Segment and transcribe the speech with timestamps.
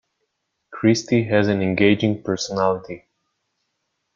[0.71, 3.05] Christy has an engaging personality.